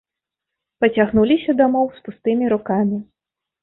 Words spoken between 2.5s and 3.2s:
рукамі.